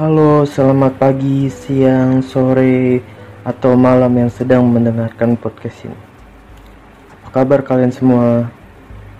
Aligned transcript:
Halo, 0.00 0.48
selamat 0.48 0.96
pagi, 0.96 1.52
siang, 1.52 2.24
sore, 2.24 3.04
atau 3.44 3.76
malam 3.76 4.08
yang 4.16 4.32
sedang 4.32 4.64
mendengarkan 4.64 5.36
podcast 5.36 5.84
ini. 5.84 6.00
Apa 7.20 7.44
kabar 7.44 7.60
kalian 7.60 7.92
semua? 7.92 8.48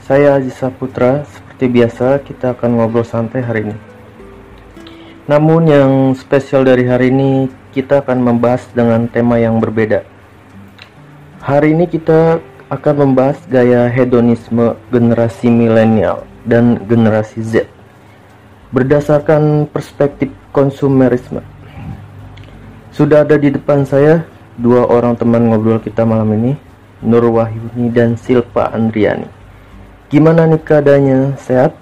Saya 0.00 0.40
Aziz 0.40 0.56
Saputra, 0.56 1.28
seperti 1.28 1.68
biasa 1.68 2.24
kita 2.24 2.56
akan 2.56 2.80
ngobrol 2.80 3.04
santai 3.04 3.44
hari 3.44 3.68
ini. 3.68 3.76
Namun 5.28 5.68
yang 5.68 5.92
spesial 6.16 6.64
dari 6.64 6.88
hari 6.88 7.12
ini, 7.12 7.52
kita 7.76 8.00
akan 8.00 8.16
membahas 8.16 8.64
dengan 8.72 9.04
tema 9.04 9.36
yang 9.36 9.60
berbeda. 9.60 10.00
Hari 11.44 11.76
ini 11.76 11.92
kita 11.92 12.40
akan 12.72 12.94
membahas 13.04 13.36
gaya 13.52 13.84
hedonisme 13.84 14.80
generasi 14.88 15.52
milenial 15.52 16.24
dan 16.48 16.80
generasi 16.88 17.44
Z 17.44 17.79
berdasarkan 18.70 19.66
perspektif 19.70 20.30
konsumerisme. 20.54 21.42
Sudah 22.94 23.22
ada 23.26 23.38
di 23.38 23.50
depan 23.50 23.82
saya 23.86 24.26
dua 24.58 24.86
orang 24.86 25.14
teman 25.18 25.50
ngobrol 25.50 25.82
kita 25.82 26.06
malam 26.06 26.30
ini, 26.34 26.52
Nur 27.02 27.26
Wahyuni 27.30 27.90
dan 27.90 28.14
Silva 28.14 28.70
Andriani. 28.70 29.26
Gimana 30.10 30.46
nih 30.46 30.62
keadaannya? 30.62 31.38
Sehat? 31.38 31.74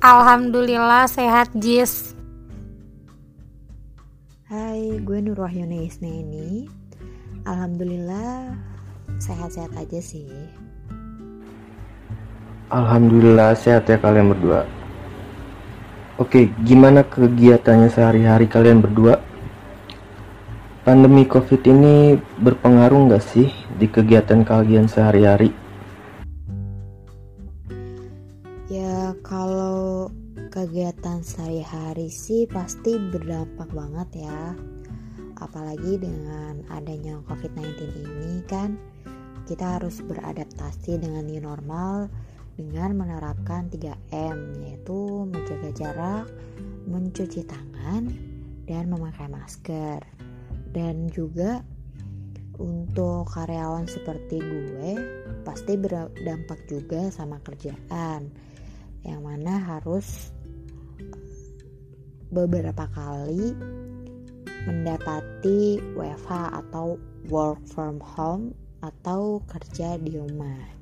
Alhamdulillah 0.00 1.10
sehat 1.10 1.52
Jis. 1.58 2.16
Hai, 4.48 4.96
gue 5.04 5.18
Nur 5.20 5.44
Wahyuni 5.44 5.92
ini. 6.00 6.64
Alhamdulillah 7.44 8.56
sehat-sehat 9.20 9.76
aja 9.76 10.00
sih. 10.00 10.28
Alhamdulillah 12.68 13.56
sehat 13.56 13.88
ya 13.88 13.96
kalian 13.96 14.28
berdua. 14.36 14.68
Oke, 16.20 16.52
gimana 16.68 17.00
kegiatannya 17.00 17.88
sehari-hari 17.88 18.44
kalian 18.44 18.84
berdua? 18.84 19.24
Pandemi 20.84 21.24
COVID 21.24 21.64
ini 21.64 22.20
berpengaruh 22.44 23.08
nggak 23.08 23.24
sih 23.24 23.48
di 23.80 23.88
kegiatan 23.88 24.44
kalian 24.44 24.84
sehari-hari? 24.84 25.48
Ya, 28.68 29.16
kalau 29.24 30.12
kegiatan 30.52 31.24
sehari-hari 31.24 32.12
sih 32.12 32.44
pasti 32.52 33.00
berdampak 33.00 33.72
banget 33.72 34.28
ya. 34.28 34.52
Apalagi 35.40 35.96
dengan 35.96 36.60
adanya 36.68 37.16
COVID-19 37.32 37.96
ini 37.96 38.44
kan 38.44 38.76
kita 39.48 39.80
harus 39.80 40.04
beradaptasi 40.04 41.00
dengan 41.00 41.24
new 41.24 41.40
normal 41.40 42.12
dengan 42.58 42.98
menerapkan 42.98 43.70
3M 43.70 44.58
yaitu 44.66 45.30
menjaga 45.30 45.70
jarak, 45.78 46.26
mencuci 46.90 47.46
tangan, 47.46 48.10
dan 48.66 48.90
memakai 48.90 49.30
masker. 49.30 50.02
Dan 50.74 51.06
juga 51.14 51.62
untuk 52.58 53.30
karyawan 53.30 53.86
seperti 53.86 54.42
gue 54.42 54.90
pasti 55.46 55.78
berdampak 55.78 56.66
juga 56.66 57.08
sama 57.14 57.38
kerjaan 57.46 58.26
yang 59.06 59.22
mana 59.22 59.62
harus 59.62 60.34
beberapa 62.34 62.90
kali 62.92 63.54
mendapati 64.66 65.80
WFH 65.96 66.60
atau 66.66 66.98
work 67.30 67.62
from 67.70 68.02
home 68.02 68.52
atau 68.84 69.40
kerja 69.48 69.96
di 69.96 70.18
rumah. 70.18 70.77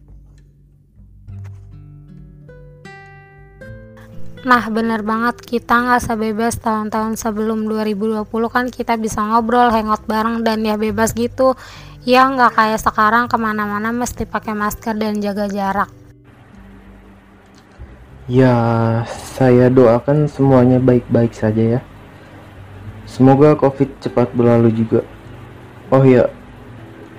Nah 4.46 4.62
bener 4.70 5.02
banget. 5.02 5.42
Kita 5.42 5.82
nggak 5.82 6.06
sebebas 6.06 6.54
tahun-tahun 6.62 7.18
sebelum 7.18 7.66
2020 7.66 8.30
kan 8.46 8.70
kita 8.70 8.94
bisa 8.94 9.18
ngobrol, 9.26 9.74
hangout 9.74 10.06
bareng 10.06 10.46
dan 10.46 10.62
ya 10.62 10.78
bebas 10.78 11.10
gitu. 11.18 11.58
Ya 12.06 12.30
nggak 12.30 12.54
kayak 12.54 12.78
sekarang 12.78 13.26
ke 13.26 13.34
mana-mana 13.34 13.90
mesti 13.90 14.22
pakai 14.22 14.54
masker 14.54 14.94
dan 14.94 15.18
jaga 15.18 15.50
jarak. 15.50 15.90
Ya 18.30 18.54
saya 19.34 19.66
doakan 19.66 20.30
semuanya 20.30 20.78
baik-baik 20.78 21.34
saja 21.34 21.78
ya. 21.78 21.80
Semoga 23.02 23.58
covid 23.58 23.90
cepat 23.98 24.30
berlalu 24.30 24.70
juga. 24.70 25.02
Oh 25.90 26.06
ya 26.06 26.30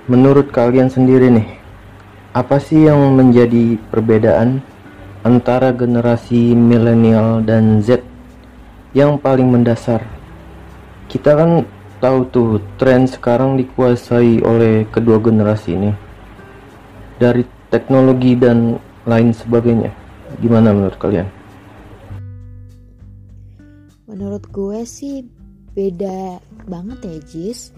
menurut 0.08 0.52
kalian 0.52 0.92
sendiri 0.92 1.32
nih 1.32 1.48
Apa 2.36 2.60
sih 2.60 2.84
yang 2.84 3.00
menjadi 3.16 3.80
perbedaan 3.88 4.60
antara 5.26 5.74
generasi 5.74 6.54
milenial 6.54 7.42
dan 7.42 7.82
Z 7.82 8.02
yang 8.94 9.18
paling 9.18 9.50
mendasar. 9.50 10.04
Kita 11.10 11.34
kan 11.34 11.50
tahu 11.98 12.18
tuh 12.30 12.50
tren 12.78 13.08
sekarang 13.08 13.58
dikuasai 13.58 14.42
oleh 14.44 14.86
kedua 14.88 15.18
generasi 15.18 15.74
ini. 15.74 15.90
Dari 17.18 17.42
teknologi 17.68 18.38
dan 18.38 18.78
lain 19.08 19.34
sebagainya. 19.34 19.90
Gimana 20.38 20.70
menurut 20.70 20.98
kalian? 21.00 21.26
Menurut 24.08 24.44
gue 24.48 24.80
sih 24.88 25.24
beda 25.72 26.42
banget 26.66 26.98
ya 27.04 27.18
Jis 27.28 27.70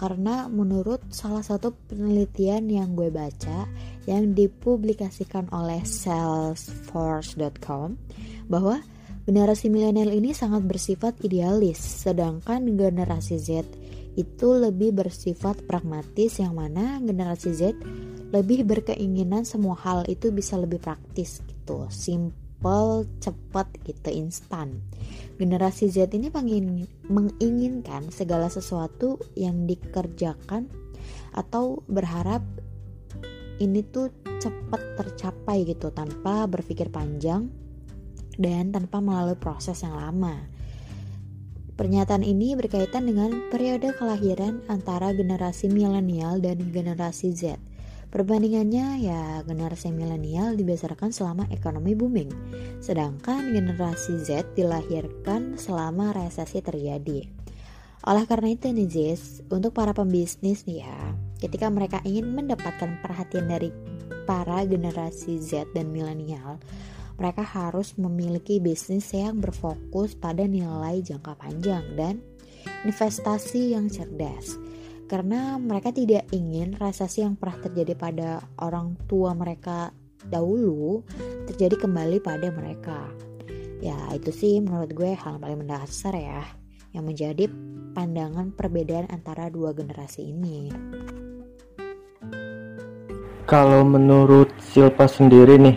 karena 0.00 0.48
menurut 0.48 1.04
salah 1.12 1.44
satu 1.44 1.76
penelitian 1.92 2.72
yang 2.72 2.96
gue 2.96 3.12
baca 3.12 3.68
yang 4.08 4.32
dipublikasikan 4.32 5.52
oleh 5.52 5.84
salesforce.com 5.84 8.00
bahwa 8.48 8.80
generasi 9.28 9.68
milenial 9.68 10.08
ini 10.14 10.32
sangat 10.32 10.64
bersifat 10.64 11.20
idealis 11.20 11.76
sedangkan 11.78 12.76
generasi 12.76 13.36
Z 13.36 13.68
itu 14.18 14.48
lebih 14.56 14.96
bersifat 14.96 15.62
pragmatis 15.68 16.40
yang 16.42 16.58
mana 16.58 16.98
generasi 16.98 17.54
Z 17.54 17.78
lebih 18.30 18.66
berkeinginan 18.66 19.42
semua 19.42 19.74
hal 19.78 20.06
itu 20.06 20.30
bisa 20.30 20.54
lebih 20.58 20.78
praktis 20.78 21.42
gitu 21.46 21.90
simple 21.90 23.06
cepat 23.18 23.66
gitu 23.82 24.10
instan. 24.14 24.78
Generasi 25.40 25.90
Z 25.90 26.14
ini 26.14 26.30
menginginkan 27.08 28.12
segala 28.12 28.52
sesuatu 28.52 29.18
yang 29.34 29.66
dikerjakan 29.66 30.68
atau 31.32 31.80
berharap 31.88 32.44
ini 33.60 33.84
tuh 33.86 34.08
cepat 34.40 34.96
tercapai 34.96 35.68
gitu 35.68 35.92
tanpa 35.92 36.48
berpikir 36.48 36.88
panjang 36.88 37.52
dan 38.40 38.72
tanpa 38.72 38.98
melalui 39.04 39.36
proses 39.36 39.84
yang 39.84 39.94
lama. 39.94 40.48
Pernyataan 41.76 42.24
ini 42.24 42.56
berkaitan 42.56 43.08
dengan 43.08 43.48
periode 43.48 43.92
kelahiran 43.96 44.60
antara 44.68 45.12
generasi 45.16 45.68
milenial 45.72 46.40
dan 46.40 46.60
generasi 46.72 47.32
Z 47.32 47.56
Perbandingannya 48.10 49.06
ya 49.06 49.38
generasi 49.46 49.94
milenial 49.94 50.58
dibesarkan 50.58 51.14
selama 51.14 51.46
ekonomi 51.54 51.94
booming, 51.94 52.26
sedangkan 52.82 53.54
generasi 53.54 54.18
Z 54.18 54.50
dilahirkan 54.58 55.54
selama 55.54 56.10
resesi 56.10 56.58
terjadi. 56.58 57.30
Oleh 58.02 58.24
karena 58.26 58.50
itu 58.50 58.66
nih 58.74 58.88
Jis, 58.90 59.46
untuk 59.46 59.70
para 59.78 59.94
pembisnis 59.94 60.66
nih 60.66 60.82
ya, 60.82 61.14
ketika 61.40 61.72
mereka 61.72 62.04
ingin 62.04 62.36
mendapatkan 62.36 63.00
perhatian 63.00 63.48
dari 63.48 63.72
para 64.28 64.62
generasi 64.68 65.40
Z 65.40 65.72
dan 65.72 65.90
milenial, 65.90 66.60
mereka 67.16 67.44
harus 67.44 67.96
memiliki 68.00 68.60
bisnis 68.60 69.12
yang 69.12 69.40
berfokus 69.40 70.16
pada 70.16 70.46
nilai 70.46 71.00
jangka 71.00 71.36
panjang 71.36 71.84
dan 71.96 72.20
investasi 72.84 73.76
yang 73.76 73.88
cerdas 73.88 74.56
karena 75.10 75.58
mereka 75.58 75.90
tidak 75.90 76.30
ingin 76.30 76.78
resesi 76.78 77.26
yang 77.26 77.34
pernah 77.34 77.58
terjadi 77.66 77.98
pada 77.98 78.28
orang 78.62 78.94
tua 79.10 79.34
mereka 79.34 79.90
dahulu 80.22 81.02
terjadi 81.50 81.82
kembali 81.82 82.22
pada 82.22 82.46
mereka. 82.54 83.10
Ya, 83.82 83.96
itu 84.14 84.30
sih 84.30 84.62
menurut 84.62 84.94
gue 84.94 85.18
hal 85.18 85.42
paling 85.42 85.66
mendasar 85.66 86.14
ya, 86.14 86.46
yang 86.94 87.10
menjadi 87.10 87.50
pandangan 87.90 88.54
perbedaan 88.54 89.10
antara 89.10 89.50
dua 89.50 89.74
generasi 89.74 90.30
ini. 90.30 90.70
Kalau 93.50 93.82
menurut 93.82 94.46
Silpa 94.62 95.10
sendiri 95.10 95.58
nih, 95.58 95.74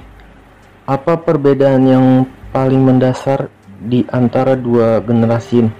apa 0.86 1.18
perbedaan 1.18 1.90
yang 1.90 2.06
paling 2.54 2.86
mendasar 2.86 3.50
di 3.82 4.06
antara 4.14 4.54
dua 4.54 5.02
generasi 5.02 5.66
ini? 5.66 5.72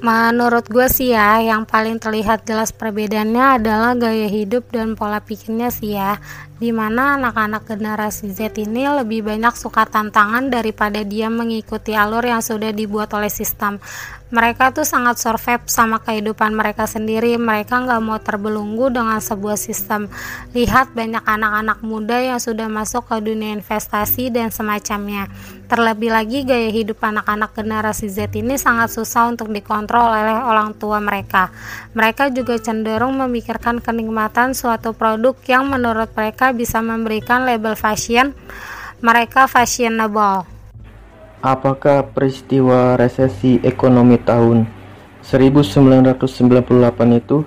Menurut 0.00 0.64
gue 0.72 0.88
sih 0.88 1.12
ya, 1.12 1.44
yang 1.44 1.68
paling 1.68 2.00
terlihat 2.00 2.48
jelas 2.48 2.72
perbedaannya 2.72 3.60
adalah 3.60 3.92
gaya 3.92 4.32
hidup 4.32 4.72
dan 4.72 4.96
pola 4.96 5.20
pikirnya 5.20 5.68
sih 5.68 5.92
ya. 5.92 6.16
Di 6.58 6.74
mana 6.74 7.14
anak-anak 7.14 7.70
generasi 7.70 8.34
Z 8.34 8.58
ini 8.58 8.82
lebih 8.90 9.22
banyak 9.22 9.54
suka 9.54 9.86
tantangan 9.86 10.50
daripada 10.50 11.06
dia 11.06 11.30
mengikuti 11.30 11.94
alur 11.94 12.26
yang 12.26 12.42
sudah 12.42 12.74
dibuat 12.74 13.14
oleh 13.14 13.30
sistem. 13.30 13.78
mereka 14.28 14.68
tuh 14.76 14.84
sangat 14.84 15.16
survive 15.16 15.64
sama 15.72 16.04
kehidupan 16.04 16.52
mereka 16.52 16.84
sendiri. 16.84 17.40
Mereka 17.40 17.88
nggak 17.88 18.00
mau 18.04 18.20
terbelunggu 18.20 18.92
dengan 18.92 19.24
sebuah 19.24 19.56
sistem. 19.56 20.12
Lihat 20.52 20.92
banyak 20.92 21.24
anak-anak 21.24 21.80
muda 21.80 22.20
yang 22.20 22.36
sudah 22.36 22.68
masuk 22.68 23.08
ke 23.08 23.24
dunia 23.24 23.56
investasi 23.56 24.28
dan 24.28 24.52
semacamnya. 24.52 25.32
Terlebih 25.68 26.12
lagi 26.12 26.44
gaya 26.44 26.68
hidup 26.68 27.00
anak-anak 27.00 27.56
generasi 27.56 28.08
Z 28.12 28.32
ini 28.36 28.60
sangat 28.60 28.92
susah 28.92 29.32
untuk 29.32 29.48
dikontrol 29.48 30.12
oleh 30.12 30.44
orang 30.44 30.76
tua 30.76 31.00
mereka. 31.00 31.48
Mereka 31.96 32.32
juga 32.32 32.60
cenderung 32.60 33.16
memikirkan 33.16 33.80
kenikmatan 33.80 34.52
suatu 34.52 34.92
produk 34.92 35.36
yang 35.48 35.68
menurut 35.72 36.12
mereka 36.12 36.47
bisa 36.52 36.82
memberikan 36.84 37.48
label 37.48 37.78
fashion 37.78 38.36
mereka 39.00 39.46
fashionable 39.46 40.48
Apakah 41.38 42.02
peristiwa 42.10 42.98
resesi 42.98 43.62
ekonomi 43.62 44.18
tahun 44.18 44.66
1998 45.22 46.18
itu 47.14 47.46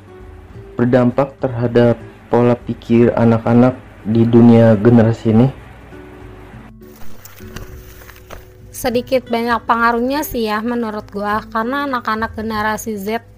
berdampak 0.80 1.36
terhadap 1.44 2.00
pola 2.32 2.56
pikir 2.56 3.12
anak-anak 3.20 3.76
di 4.08 4.24
dunia 4.24 4.80
generasi 4.80 5.36
ini? 5.36 5.48
Sedikit 8.72 9.28
banyak 9.28 9.60
pengaruhnya 9.68 10.24
sih 10.24 10.48
ya 10.48 10.64
menurut 10.64 11.12
gua 11.12 11.44
karena 11.52 11.84
anak-anak 11.84 12.32
generasi 12.32 12.96
Z 12.96 13.31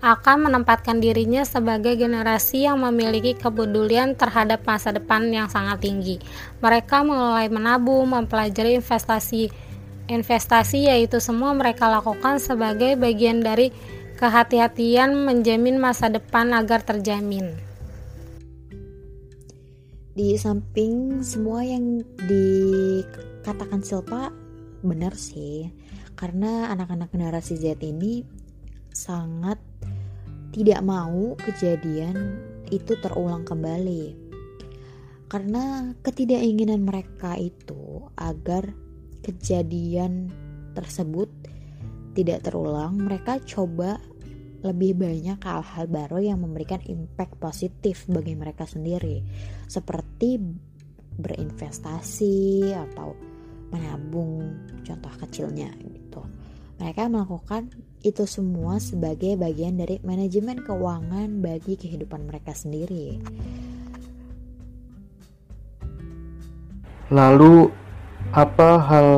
akan 0.00 0.48
menempatkan 0.48 0.96
dirinya 0.96 1.44
sebagai 1.44 1.92
generasi 1.92 2.64
yang 2.64 2.80
memiliki 2.80 3.36
kepedulian 3.36 4.16
terhadap 4.16 4.64
masa 4.64 4.96
depan 4.96 5.28
yang 5.28 5.52
sangat 5.52 5.84
tinggi. 5.84 6.16
Mereka 6.64 7.04
mulai 7.04 7.52
menabung, 7.52 8.08
mempelajari 8.08 8.80
investasi 8.80 9.52
investasi 10.10 10.90
yaitu 10.90 11.22
semua 11.22 11.54
mereka 11.54 11.86
lakukan 11.86 12.42
sebagai 12.42 12.98
bagian 12.98 13.44
dari 13.44 13.70
kehati-hatian 14.18 15.14
menjamin 15.14 15.78
masa 15.78 16.10
depan 16.10 16.50
agar 16.56 16.82
terjamin. 16.82 17.54
Di 20.10 20.34
samping 20.34 21.22
semua 21.22 21.62
yang 21.62 22.02
dikatakan 22.26 23.80
Silpa 23.86 24.34
benar 24.82 25.14
sih, 25.14 25.70
karena 26.18 26.68
anak-anak 26.74 27.14
generasi 27.14 27.56
Z 27.56 27.78
ini 27.80 28.26
sangat 28.90 29.69
tidak 30.50 30.80
mau 30.82 31.38
kejadian 31.38 32.38
itu 32.70 32.98
terulang 32.98 33.46
kembali. 33.46 34.30
Karena 35.30 35.94
ketidakinginan 36.02 36.82
mereka 36.82 37.38
itu 37.38 38.10
agar 38.18 38.74
kejadian 39.22 40.26
tersebut 40.74 41.30
tidak 42.18 42.42
terulang, 42.42 42.98
mereka 42.98 43.38
coba 43.46 44.02
lebih 44.60 44.98
banyak 44.98 45.38
hal-hal 45.40 45.86
baru 45.88 46.18
yang 46.20 46.42
memberikan 46.42 46.82
impact 46.84 47.38
positif 47.38 48.04
bagi 48.10 48.34
mereka 48.34 48.66
sendiri, 48.66 49.22
seperti 49.70 50.36
berinvestasi 51.16 52.68
atau 52.74 53.14
menabung, 53.70 54.66
contoh 54.82 55.14
kecilnya 55.22 55.70
gitu. 55.78 56.26
Mereka 56.82 57.06
melakukan 57.06 57.70
itu 58.00 58.24
semua 58.24 58.80
sebagai 58.80 59.36
bagian 59.36 59.76
dari 59.76 60.00
manajemen 60.00 60.64
keuangan 60.64 61.44
bagi 61.44 61.76
kehidupan 61.76 62.24
mereka 62.24 62.56
sendiri. 62.56 63.20
Lalu 67.12 67.68
apa 68.30 68.78
hal 68.78 69.08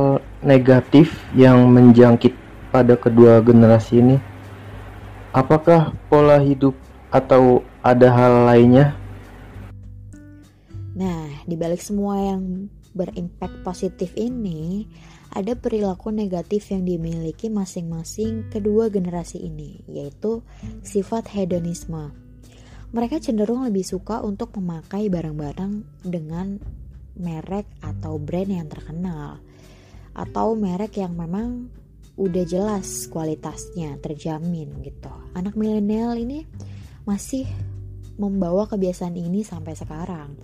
negatif 0.43 1.15
yang 1.37 1.69
menjangkit 1.71 2.35
pada 2.75 2.97
kedua 2.99 3.45
generasi 3.45 4.01
ini? 4.01 4.17
Apakah 5.31 5.93
pola 6.09 6.41
hidup 6.41 6.73
atau 7.13 7.61
ada 7.85 8.09
hal 8.09 8.49
lainnya? 8.49 8.97
Nah, 10.93 11.29
dibalik 11.45 11.81
semua 11.81 12.21
yang 12.21 12.69
berimpact 12.93 13.65
positif 13.65 14.13
ini, 14.17 14.89
ada 15.33 15.57
perilaku 15.57 16.13
negatif 16.13 16.69
yang 16.77 16.85
dimiliki 16.85 17.49
masing-masing 17.49 18.53
kedua 18.53 18.93
generasi 18.93 19.41
ini, 19.41 19.81
yaitu 19.89 20.45
sifat 20.85 21.33
hedonisme. 21.33 22.13
Mereka 22.93 23.25
cenderung 23.25 23.65
lebih 23.65 23.81
suka 23.81 24.21
untuk 24.21 24.53
memakai 24.61 25.09
barang-barang 25.09 26.05
dengan 26.05 26.61
merek 27.17 27.65
atau 27.81 28.21
brand 28.21 28.53
yang 28.53 28.69
terkenal 28.69 29.41
atau 30.13 30.53
merek 30.53 31.01
yang 31.01 31.17
memang 31.17 31.73
udah 32.21 32.45
jelas 32.45 33.09
kualitasnya 33.09 33.97
terjamin 34.05 34.85
gitu. 34.85 35.09
Anak 35.33 35.57
milenial 35.57 36.13
ini 36.21 36.45
masih 37.09 37.49
membawa 38.21 38.69
kebiasaan 38.69 39.17
ini 39.17 39.41
sampai 39.41 39.73
sekarang. 39.73 40.37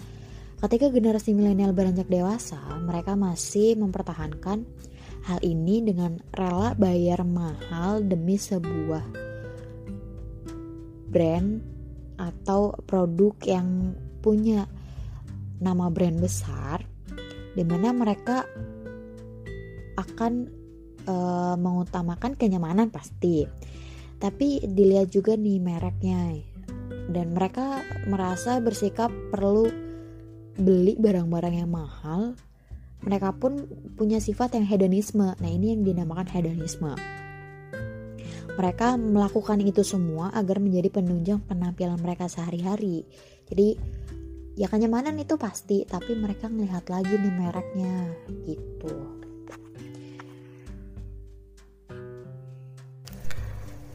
Ketika 0.58 0.90
generasi 0.90 1.38
milenial 1.38 1.70
beranjak 1.70 2.10
dewasa, 2.10 2.58
mereka 2.82 3.14
masih 3.14 3.78
mempertahankan 3.78 4.66
hal 5.22 5.38
ini 5.46 5.86
dengan 5.86 6.18
rela 6.34 6.74
bayar 6.74 7.22
mahal 7.22 8.02
demi 8.02 8.34
sebuah 8.34 9.06
brand 11.14 11.62
atau 12.18 12.74
produk 12.90 13.38
yang 13.46 13.94
punya 14.18 14.66
nama 15.62 15.86
brand 15.94 16.18
besar 16.18 16.82
di 17.54 17.62
mana 17.62 17.94
mereka 17.94 18.42
akan 19.94 20.32
e, 21.06 21.14
mengutamakan 21.54 22.34
kenyamanan 22.34 22.90
pasti. 22.90 23.46
Tapi 24.18 24.66
dilihat 24.66 25.14
juga 25.14 25.38
nih 25.38 25.62
mereknya 25.62 26.34
dan 27.14 27.30
mereka 27.30 27.78
merasa 28.10 28.58
bersikap 28.58 29.14
perlu 29.30 29.87
beli 30.58 30.98
barang-barang 30.98 31.54
yang 31.54 31.70
mahal 31.70 32.34
mereka 32.98 33.30
pun 33.30 33.62
punya 33.94 34.18
sifat 34.18 34.58
yang 34.58 34.66
hedonisme. 34.66 35.22
Nah 35.38 35.50
ini 35.50 35.74
yang 35.74 35.86
dinamakan 35.86 36.26
hedonisme. 36.34 36.98
Mereka 38.58 38.98
melakukan 38.98 39.62
itu 39.62 39.86
semua 39.86 40.34
agar 40.34 40.58
menjadi 40.58 40.90
penunjang 40.90 41.38
penampilan 41.46 42.02
mereka 42.02 42.26
sehari-hari. 42.26 43.06
Jadi 43.46 43.78
ya 44.58 44.66
kenyamanan 44.66 45.14
itu 45.22 45.38
pasti 45.38 45.86
tapi 45.86 46.18
mereka 46.18 46.50
ngelihat 46.50 46.90
lagi 46.90 47.14
nih 47.14 47.34
mereknya 47.38 47.94
gitu. 48.42 48.90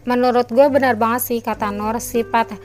Menurut 0.07 0.47
gue 0.47 0.67
benar 0.71 0.95
banget 0.95 1.21
sih 1.27 1.39
kata 1.43 1.71
Nur 1.75 1.99
sifat 1.99 2.55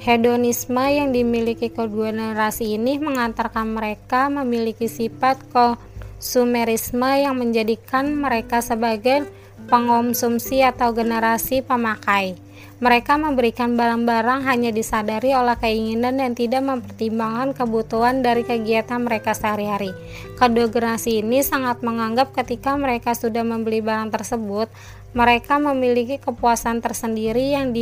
hedonisme 0.00 0.84
yang 0.86 1.12
dimiliki 1.12 1.72
kedua 1.72 2.12
generasi 2.12 2.76
ini 2.76 3.00
mengantarkan 3.00 3.76
mereka 3.76 4.28
memiliki 4.28 4.88
sifat 4.88 5.40
konsumerisme 5.52 7.10
yang 7.22 7.36
menjadikan 7.36 8.12
mereka 8.16 8.60
sebagai 8.60 9.24
pengonsumsi 9.66 10.62
atau 10.62 10.92
generasi 10.92 11.64
pemakai 11.64 12.46
mereka 12.76 13.16
memberikan 13.16 13.72
barang-barang 13.72 14.44
hanya 14.44 14.68
disadari 14.68 15.32
oleh 15.32 15.56
keinginan 15.56 16.20
dan 16.20 16.36
tidak 16.36 16.60
mempertimbangkan 16.60 17.56
kebutuhan 17.56 18.20
dari 18.20 18.44
kegiatan 18.44 19.00
mereka 19.00 19.32
sehari-hari. 19.32 19.96
Kedua 20.36 20.68
generasi 20.68 21.24
ini 21.24 21.40
sangat 21.40 21.80
menganggap 21.80 22.36
ketika 22.36 22.76
mereka 22.76 23.16
sudah 23.16 23.40
membeli 23.48 23.80
barang 23.80 24.12
tersebut, 24.12 24.68
mereka 25.16 25.56
memiliki 25.56 26.20
kepuasan 26.20 26.84
tersendiri 26.84 27.56
yang 27.56 27.72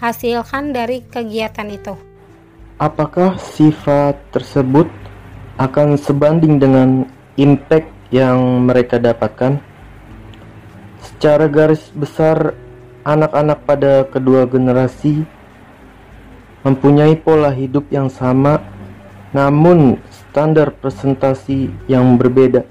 dihasilkan 0.00 0.72
dari 0.72 1.04
kegiatan 1.04 1.68
itu. 1.68 1.92
Apakah 2.80 3.36
sifat 3.36 4.16
tersebut 4.32 4.88
akan 5.60 6.00
sebanding 6.00 6.56
dengan 6.56 7.04
impact 7.36 7.92
yang 8.08 8.64
mereka 8.64 8.96
dapatkan? 8.96 9.60
Secara 11.04 11.52
garis 11.52 11.92
besar, 11.92 12.56
anak-anak 13.04 13.68
pada 13.68 14.08
kedua 14.08 14.48
generasi 14.48 15.20
mempunyai 16.64 17.20
pola 17.20 17.52
hidup 17.52 17.84
yang 17.92 18.08
sama, 18.08 18.56
namun 19.36 20.00
standar 20.08 20.72
presentasi 20.80 21.68
yang 21.92 22.16
berbeda. 22.16 22.64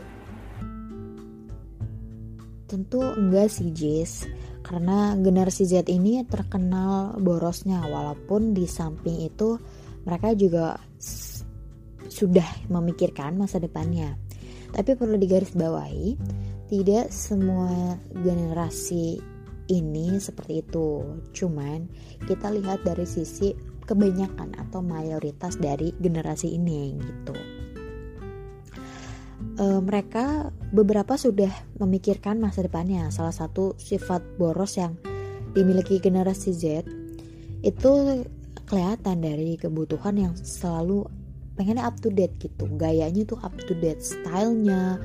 Tentu 2.66 3.06
enggak 3.14 3.54
sih, 3.54 3.70
Jis. 3.70 4.26
Karena 4.70 5.18
generasi 5.18 5.66
Z 5.66 5.90
ini 5.90 6.22
terkenal 6.30 7.18
borosnya, 7.18 7.82
walaupun 7.90 8.54
di 8.54 8.70
samping 8.70 9.26
itu 9.26 9.58
mereka 10.06 10.38
juga 10.38 10.78
sudah 12.06 12.70
memikirkan 12.70 13.34
masa 13.34 13.58
depannya. 13.58 14.14
Tapi 14.70 14.94
perlu 14.94 15.18
digarisbawahi, 15.18 16.14
tidak 16.70 17.10
semua 17.10 17.98
generasi 18.14 19.18
ini 19.74 20.22
seperti 20.22 20.62
itu. 20.62 21.18
Cuman 21.34 21.90
kita 22.30 22.54
lihat 22.54 22.86
dari 22.86 23.10
sisi 23.10 23.58
kebanyakan 23.90 24.54
atau 24.54 24.86
mayoritas 24.86 25.58
dari 25.58 25.90
generasi 25.98 26.54
ini 26.54 26.94
gitu. 27.02 27.59
E, 29.60 29.66
mereka 29.84 30.56
beberapa 30.72 31.20
sudah 31.20 31.52
memikirkan 31.76 32.40
masa 32.40 32.64
depannya. 32.64 33.12
Salah 33.12 33.36
satu 33.36 33.76
sifat 33.76 34.24
boros 34.40 34.80
yang 34.80 34.96
dimiliki 35.52 36.00
generasi 36.00 36.56
Z 36.56 36.88
itu 37.60 37.92
kelihatan 38.64 39.20
dari 39.20 39.60
kebutuhan 39.60 40.16
yang 40.16 40.34
selalu 40.40 41.04
pengennya 41.60 41.84
up 41.84 42.00
to 42.00 42.08
date 42.08 42.40
gitu. 42.40 42.72
Gayanya 42.80 43.28
tuh 43.28 43.36
up 43.44 43.52
to 43.68 43.76
date. 43.76 44.00
Stylenya 44.00 44.96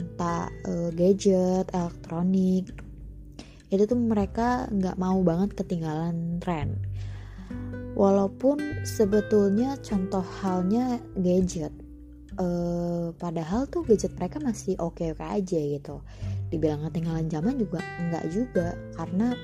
entah 0.00 0.48
uh, 0.64 0.88
gadget 0.96 1.68
elektronik. 1.76 2.72
Itu 3.68 3.84
tuh 3.84 4.00
mereka 4.00 4.64
nggak 4.72 4.96
mau 4.96 5.20
banget 5.20 5.60
ketinggalan 5.60 6.40
tren. 6.40 6.80
Walaupun 8.00 8.86
sebetulnya 8.86 9.76
contoh 9.84 10.24
halnya 10.40 11.02
gadget 11.20 11.74
uh, 12.40 13.12
padahal 13.20 13.68
tuh 13.68 13.84
gadget 13.84 14.16
mereka 14.16 14.40
masih 14.40 14.74
oke 14.80 15.04
oke 15.12 15.24
aja 15.24 15.60
gitu. 15.60 16.00
Dibilang 16.48 16.88
ketinggalan 16.88 17.28
zaman 17.28 17.60
juga 17.60 17.84
enggak 18.00 18.24
juga 18.32 18.68
karena 18.96 19.36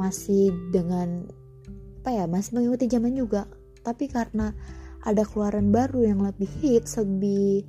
masih 0.00 0.52
dengan 0.72 1.28
apa 2.02 2.10
ya 2.10 2.24
masih 2.24 2.56
mengikuti 2.56 2.88
zaman 2.88 3.12
juga. 3.12 3.44
Tapi 3.84 4.08
karena 4.10 4.50
ada 5.06 5.22
keluaran 5.22 5.70
baru 5.70 6.02
yang 6.02 6.24
lebih 6.24 6.50
hits 6.58 6.98
lebih 6.98 7.62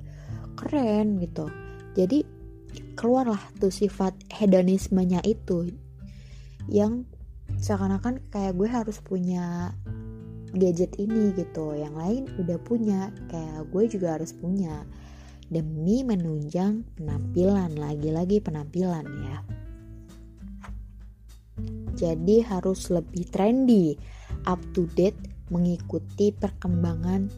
keren 0.58 1.22
gitu. 1.22 1.46
Jadi 1.94 2.26
keluarlah 2.98 3.38
tuh 3.62 3.70
sifat 3.70 4.16
hedonismenya 4.34 5.22
itu. 5.22 5.70
Yang 6.66 7.06
seakan-akan 7.62 8.20
kayak 8.28 8.54
gue 8.58 8.68
harus 8.68 8.98
punya 9.00 9.72
gadget 10.54 10.96
ini 10.96 11.34
gitu. 11.36 11.74
Yang 11.76 11.94
lain 11.94 12.22
udah 12.40 12.58
punya 12.62 13.00
kayak 13.28 13.68
gue 13.68 13.84
juga 13.90 14.16
harus 14.20 14.32
punya. 14.32 14.84
Demi 15.48 16.04
menunjang 16.04 16.84
penampilan 17.00 17.76
lagi-lagi 17.76 18.40
penampilan 18.44 19.06
ya. 19.08 19.36
Jadi 21.98 22.44
harus 22.46 22.92
lebih 22.92 23.26
trendy 23.32 23.98
up 24.46 24.60
to 24.76 24.86
date 24.94 25.18
mengikuti 25.50 26.30
perkembangan 26.30 27.32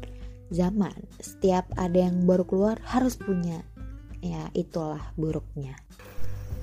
zaman. 0.51 0.95
Setiap 1.23 1.71
ada 1.79 2.11
yang 2.11 2.27
baru 2.27 2.45
keluar 2.45 2.77
harus 2.85 3.17
punya. 3.17 3.63
Ya 4.21 4.53
itulah 4.53 5.01
buruknya. 5.17 5.79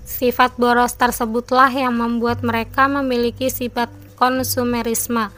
Sifat 0.08 0.56
boros 0.56 0.96
tersebutlah 0.96 1.68
yang 1.74 1.98
membuat 1.98 2.40
mereka 2.46 2.88
memiliki 2.88 3.52
sifat 3.52 3.92
konsumerisme. 4.16 5.34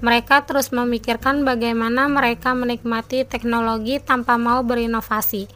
Mereka 0.00 0.48
terus 0.48 0.72
memikirkan 0.72 1.44
bagaimana 1.44 2.08
mereka 2.08 2.56
menikmati 2.56 3.28
teknologi 3.28 4.00
tanpa 4.00 4.40
mau 4.40 4.64
berinovasi 4.64 5.48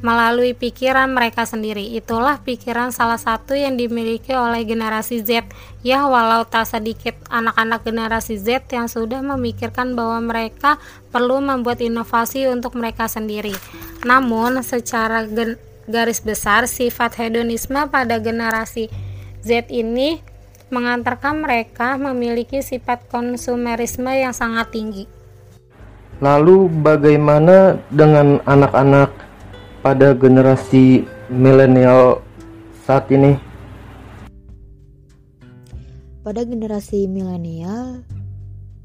melalui 0.00 0.56
pikiran 0.56 1.12
mereka 1.12 1.44
sendiri. 1.44 1.92
Itulah 1.96 2.40
pikiran 2.40 2.88
salah 2.90 3.20
satu 3.20 3.52
yang 3.52 3.76
dimiliki 3.76 4.32
oleh 4.32 4.64
generasi 4.64 5.20
Z. 5.20 5.46
Ya, 5.84 6.08
walau 6.08 6.48
tak 6.48 6.68
sedikit 6.68 7.16
anak-anak 7.28 7.84
generasi 7.84 8.40
Z 8.40 8.68
yang 8.72 8.88
sudah 8.88 9.20
memikirkan 9.20 9.92
bahwa 9.92 10.18
mereka 10.24 10.80
perlu 11.12 11.44
membuat 11.44 11.84
inovasi 11.84 12.48
untuk 12.48 12.76
mereka 12.80 13.06
sendiri. 13.06 13.52
Namun, 14.04 14.64
secara 14.64 15.28
garis 15.84 16.20
besar, 16.24 16.64
sifat 16.64 17.20
hedonisme 17.20 17.84
pada 17.92 18.16
generasi 18.16 18.88
Z 19.44 19.68
ini 19.68 20.20
mengantarkan 20.70 21.42
mereka 21.42 21.98
memiliki 21.98 22.62
sifat 22.62 23.10
konsumerisme 23.10 24.10
yang 24.10 24.34
sangat 24.34 24.70
tinggi. 24.70 25.04
Lalu 26.22 26.70
bagaimana 26.80 27.80
dengan 27.90 28.38
anak-anak 28.44 29.10
pada 29.80 30.12
generasi 30.14 31.02
milenial 31.32 32.20
saat 32.84 33.08
ini? 33.10 33.34
Pada 36.20 36.44
generasi 36.44 37.08
milenial 37.08 38.04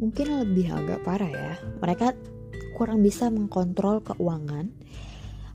mungkin 0.01 0.27
lebih 0.45 0.71
agak 0.71 1.03
parah 1.03 1.31
ya. 1.31 1.53
Mereka 1.83 2.15
kurang 2.79 3.03
bisa 3.03 3.27
mengkontrol 3.27 3.99
keuangan. 4.03 4.71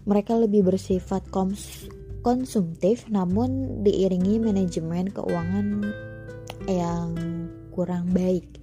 Mereka 0.04 0.36
lebih 0.36 0.68
bersifat 0.68 1.24
kons 1.32 1.88
konsumtif 2.20 3.08
namun 3.08 3.80
diiringi 3.80 4.36
manajemen 4.44 5.08
keuangan 5.08 5.88
yang 6.68 7.14
kurang 7.72 8.10
baik. 8.12 8.60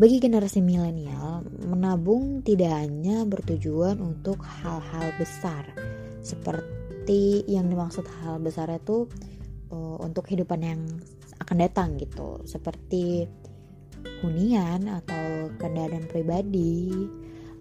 Bagi 0.00 0.18
generasi 0.18 0.64
milenial, 0.64 1.44
menabung 1.68 2.40
tidak 2.40 2.80
hanya 2.80 3.28
bertujuan 3.28 4.00
untuk 4.00 4.40
hal-hal 4.40 5.12
besar, 5.20 5.68
seperti 6.24 7.44
yang 7.46 7.68
dimaksud 7.68 8.08
hal 8.24 8.40
besar 8.40 8.72
itu 8.72 9.04
uh, 9.68 9.96
untuk 10.00 10.26
kehidupan 10.26 10.60
yang 10.64 10.80
akan 11.38 11.56
datang 11.60 12.00
gitu, 12.00 12.40
seperti 12.48 13.28
hunian 14.24 14.90
atau 14.90 15.52
kendaraan 15.60 16.08
pribadi 16.10 16.90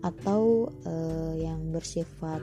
atau 0.02 0.66
uh, 0.88 1.34
yang 1.38 1.70
bersifat 1.70 2.42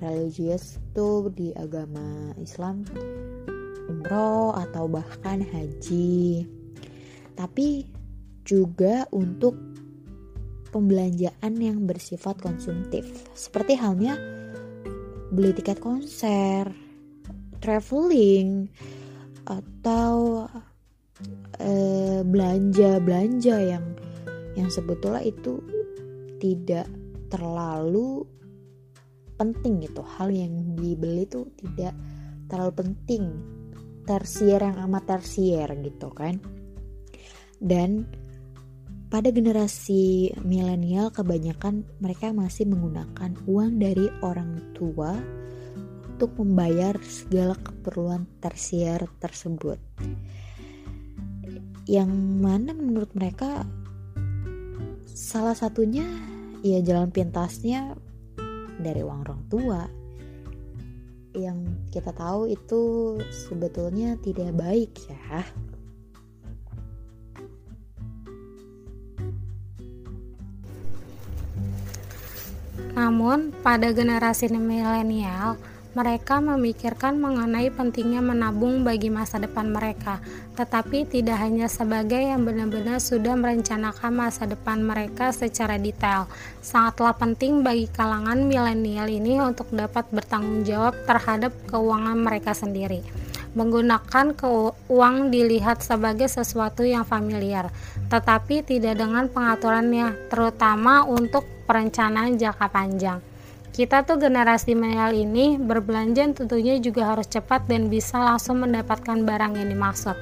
religius 0.00 0.80
itu 0.80 1.28
di 1.32 1.48
agama 1.56 2.32
Islam 2.40 2.84
umroh 3.88 4.54
atau 4.54 4.90
bahkan 4.90 5.42
haji. 5.42 6.46
Tapi 7.36 7.86
juga 8.46 9.04
untuk 9.10 9.58
pembelanjaan 10.70 11.52
yang 11.56 11.88
bersifat 11.88 12.38
konsumtif, 12.38 13.06
seperti 13.32 13.74
halnya 13.78 14.18
beli 15.32 15.56
tiket 15.56 15.82
konser, 15.82 16.70
traveling, 17.58 18.70
atau 19.46 20.46
eh, 21.62 22.20
belanja 22.26 22.98
belanja 23.00 23.56
yang 23.56 23.84
yang 24.56 24.68
sebetulnya 24.72 25.22
itu 25.22 25.60
tidak 26.42 26.88
terlalu 27.28 28.24
penting 29.36 29.84
gitu. 29.84 30.00
Hal 30.04 30.32
yang 30.32 30.76
dibeli 30.76 31.28
itu 31.28 31.48
tidak 31.60 31.92
terlalu 32.48 32.72
penting 32.86 33.55
tersier 34.06 34.62
yang 34.62 34.78
amat 34.86 35.18
tersier 35.18 35.68
gitu 35.82 36.14
kan 36.14 36.38
dan 37.60 38.06
pada 39.06 39.30
generasi 39.30 40.34
milenial 40.42 41.14
kebanyakan 41.14 41.86
mereka 42.02 42.34
masih 42.34 42.66
menggunakan 42.66 43.38
uang 43.46 43.78
dari 43.78 44.10
orang 44.18 44.74
tua 44.74 45.14
untuk 46.16 46.32
membayar 46.42 46.96
segala 47.04 47.54
keperluan 47.60 48.26
tersier 48.42 49.04
tersebut. 49.22 49.78
Yang 51.86 52.10
mana 52.40 52.74
menurut 52.74 53.14
mereka 53.14 53.62
salah 55.06 55.54
satunya 55.54 56.08
ya 56.66 56.82
jalan 56.82 57.14
pintasnya 57.14 57.94
dari 58.82 59.06
uang 59.06 59.22
orang 59.22 59.42
tua 59.46 59.80
yang 61.36 61.68
kita 61.92 62.16
tahu 62.16 62.48
itu 62.48 63.16
sebetulnya 63.28 64.16
tidak 64.24 64.56
baik 64.56 64.92
ya. 65.06 65.44
Namun, 72.96 73.52
pada 73.60 73.92
generasi 73.92 74.48
milenial, 74.48 75.60
mereka 75.96 76.44
memikirkan 76.44 77.16
mengenai 77.16 77.72
pentingnya 77.72 78.20
menabung 78.20 78.84
bagi 78.84 79.08
masa 79.08 79.40
depan 79.40 79.72
mereka, 79.72 80.20
tetapi 80.52 81.08
tidak 81.08 81.40
hanya 81.40 81.72
sebagai 81.72 82.20
yang 82.20 82.44
benar-benar 82.44 83.00
sudah 83.00 83.32
merencanakan 83.32 84.12
masa 84.12 84.44
depan 84.44 84.84
mereka 84.84 85.32
secara 85.32 85.80
detail. 85.80 86.28
Sangatlah 86.60 87.16
penting 87.16 87.64
bagi 87.64 87.88
kalangan 87.88 88.44
milenial 88.44 89.08
ini 89.08 89.40
untuk 89.40 89.72
dapat 89.72 90.04
bertanggung 90.12 90.68
jawab 90.68 90.92
terhadap 91.08 91.56
keuangan 91.72 92.20
mereka 92.20 92.52
sendiri. 92.52 93.00
Menggunakan 93.56 94.36
uang 94.92 95.32
dilihat 95.32 95.80
sebagai 95.80 96.28
sesuatu 96.28 96.84
yang 96.84 97.08
familiar, 97.08 97.72
tetapi 98.12 98.60
tidak 98.60 99.00
dengan 99.00 99.32
pengaturannya, 99.32 100.28
terutama 100.28 101.08
untuk 101.08 101.48
perencanaan 101.64 102.36
jangka 102.36 102.68
panjang. 102.68 103.16
Kita 103.76 104.08
tuh 104.08 104.16
generasi 104.16 104.72
milenial 104.72 105.12
ini 105.12 105.60
berbelanja 105.60 106.24
tentunya 106.32 106.80
juga 106.80 107.12
harus 107.12 107.28
cepat 107.28 107.68
dan 107.68 107.92
bisa 107.92 108.16
langsung 108.16 108.64
mendapatkan 108.64 109.20
barang 109.20 109.52
yang 109.52 109.68
dimaksud. 109.68 110.16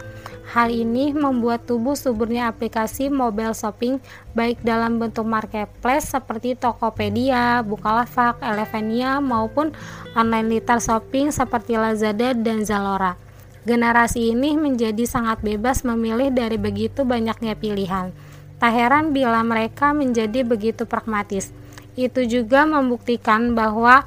Hal 0.50 0.74
ini 0.74 1.14
membuat 1.14 1.62
tubuh 1.62 1.94
suburnya 1.94 2.50
aplikasi 2.50 3.14
mobile 3.14 3.54
shopping 3.54 4.02
baik 4.34 4.58
dalam 4.66 4.98
bentuk 4.98 5.22
marketplace 5.22 6.10
seperti 6.10 6.58
Tokopedia, 6.58 7.62
Bukalapak, 7.62 8.42
Elevania 8.42 9.22
maupun 9.22 9.70
online 10.18 10.58
retail 10.58 10.82
shopping 10.82 11.30
seperti 11.30 11.78
Lazada 11.78 12.34
dan 12.34 12.66
Zalora. 12.66 13.14
Generasi 13.62 14.34
ini 14.34 14.58
menjadi 14.58 15.06
sangat 15.06 15.46
bebas 15.46 15.86
memilih 15.86 16.34
dari 16.34 16.58
begitu 16.58 17.06
banyaknya 17.06 17.54
pilihan. 17.54 18.10
Tak 18.58 18.72
heran 18.74 19.14
bila 19.14 19.46
mereka 19.46 19.94
menjadi 19.94 20.42
begitu 20.42 20.90
pragmatis. 20.90 21.54
Itu 21.94 22.26
juga 22.26 22.66
membuktikan 22.66 23.54
bahwa 23.54 24.02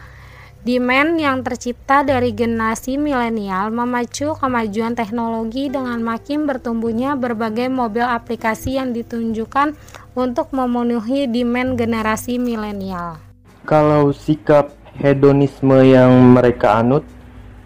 Demand 0.68 1.16
yang 1.16 1.48
tercipta 1.48 2.04
dari 2.04 2.36
generasi 2.36 3.00
milenial 3.00 3.72
memacu 3.72 4.36
kemajuan 4.36 5.00
teknologi 5.00 5.72
dengan 5.72 6.04
makin 6.04 6.44
bertumbuhnya 6.44 7.16
berbagai 7.16 7.72
mobil 7.72 8.04
aplikasi 8.04 8.76
yang 8.76 8.92
ditunjukkan 8.92 9.80
untuk 10.12 10.52
memenuhi 10.52 11.24
demand 11.32 11.80
generasi 11.80 12.36
milenial. 12.36 13.16
Kalau 13.64 14.12
sikap 14.12 14.76
hedonisme 15.00 15.78
yang 15.88 16.36
mereka 16.36 16.84
anut 16.84 17.08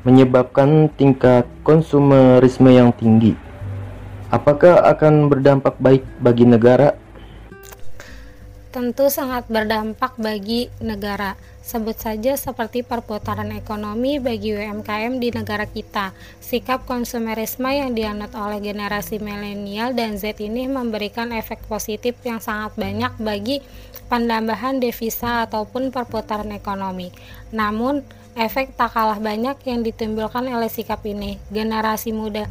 menyebabkan 0.06 0.86
tingkat 0.94 1.50
konsumerisme 1.66 2.70
yang 2.70 2.94
tinggi, 2.94 3.34
apakah 4.30 4.78
akan 4.86 5.26
berdampak 5.26 5.74
baik 5.82 6.06
bagi 6.22 6.46
negara? 6.46 6.94
Tentu 8.72 9.12
sangat 9.12 9.52
berdampak 9.52 10.16
bagi 10.16 10.72
negara 10.80 11.36
Sebut 11.62 11.94
saja 11.94 12.34
seperti 12.34 12.82
perputaran 12.82 13.54
ekonomi 13.54 14.18
bagi 14.18 14.50
UMKM 14.50 15.22
di 15.22 15.30
negara 15.30 15.70
kita. 15.70 16.10
Sikap 16.42 16.90
konsumerisme 16.90 17.70
yang 17.70 17.94
dianut 17.94 18.34
oleh 18.34 18.58
generasi 18.58 19.22
milenial 19.22 19.94
dan 19.94 20.18
Z 20.18 20.42
ini 20.42 20.66
memberikan 20.66 21.30
efek 21.30 21.62
positif 21.70 22.18
yang 22.26 22.42
sangat 22.42 22.74
banyak 22.76 23.14
bagi 23.22 23.62
penambahan 24.10 24.82
devisa 24.82 25.46
ataupun 25.46 25.94
perputaran 25.94 26.50
ekonomi. 26.50 27.14
Namun, 27.54 28.02
efek 28.34 28.74
tak 28.74 28.98
kalah 28.98 29.22
banyak 29.22 29.62
yang 29.70 29.86
ditimbulkan 29.86 30.50
oleh 30.50 30.68
sikap 30.68 31.06
ini. 31.06 31.38
Generasi 31.54 32.10
muda 32.10 32.50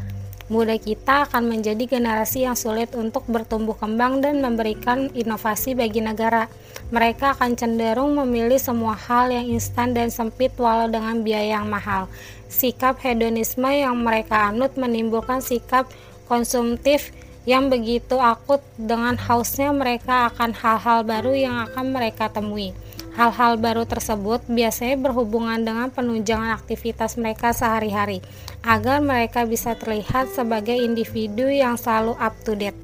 muda 0.51 0.75
kita 0.75 1.31
akan 1.31 1.47
menjadi 1.47 1.87
generasi 1.87 2.43
yang 2.43 2.59
sulit 2.59 2.91
untuk 2.99 3.23
bertumbuh 3.31 3.79
kembang 3.79 4.19
dan 4.19 4.43
memberikan 4.43 5.07
inovasi 5.15 5.79
bagi 5.79 6.03
negara. 6.03 6.51
Mereka 6.91 7.39
akan 7.39 7.55
cenderung 7.55 8.19
memilih 8.19 8.59
semua 8.59 8.99
hal 8.99 9.31
yang 9.31 9.47
instan 9.47 9.95
dan 9.95 10.11
sempit 10.11 10.51
walau 10.59 10.91
dengan 10.91 11.23
biaya 11.23 11.63
yang 11.63 11.71
mahal. 11.71 12.11
Sikap 12.51 12.99
hedonisme 12.99 13.71
yang 13.71 13.95
mereka 13.95 14.51
anut 14.51 14.75
menimbulkan 14.75 15.39
sikap 15.39 15.87
konsumtif 16.27 17.15
yang 17.47 17.71
begitu 17.71 18.19
akut 18.19 18.61
dengan 18.75 19.15
hausnya 19.17 19.71
mereka 19.71 20.29
akan 20.35 20.51
hal-hal 20.51 21.07
baru 21.07 21.33
yang 21.33 21.57
akan 21.71 21.95
mereka 21.95 22.27
temui. 22.27 22.75
Hal-hal 23.19 23.59
baru 23.59 23.87
tersebut 23.87 24.47
biasanya 24.47 24.97
berhubungan 25.01 25.61
dengan 25.63 25.91
penunjangan 25.91 26.55
aktivitas 26.55 27.19
mereka 27.19 27.51
sehari-hari, 27.51 28.23
agar 28.63 29.03
mereka 29.03 29.43
bisa 29.45 29.75
terlihat 29.75 30.31
sebagai 30.31 30.79
individu 30.79 31.51
yang 31.51 31.75
selalu 31.75 32.15
up 32.17 32.35
to 32.47 32.55
date. 32.55 32.79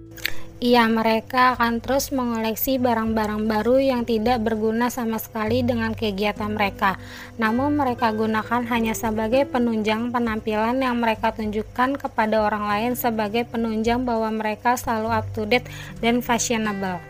Iya, 0.56 0.88
mereka 0.88 1.52
akan 1.52 1.84
terus 1.84 2.08
mengoleksi 2.16 2.80
barang-barang 2.80 3.44
baru 3.44 3.76
yang 3.76 4.08
tidak 4.08 4.40
berguna 4.40 4.88
sama 4.88 5.20
sekali 5.20 5.60
dengan 5.60 5.92
kegiatan 5.92 6.48
mereka. 6.48 6.96
Namun, 7.36 7.76
mereka 7.76 8.08
gunakan 8.16 8.64
hanya 8.72 8.96
sebagai 8.96 9.44
penunjang 9.44 10.16
penampilan 10.16 10.80
yang 10.80 10.96
mereka 10.96 11.36
tunjukkan 11.36 12.00
kepada 12.00 12.40
orang 12.40 12.72
lain 12.72 12.92
sebagai 12.96 13.44
penunjang 13.44 14.08
bahwa 14.08 14.32
mereka 14.32 14.80
selalu 14.80 15.12
up 15.12 15.28
to 15.36 15.44
date 15.44 15.68
dan 16.00 16.24
fashionable. 16.24 17.04